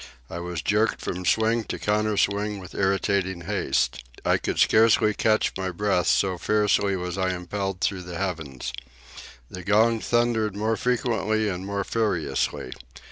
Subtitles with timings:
[0.31, 4.03] I was jerked from swing to counter swing with irritating haste.
[4.25, 8.73] I could scarcely catch my breath, so fiercely was I impelled through the heavens.
[9.51, 12.73] The gong thundered more frequently and more furiously.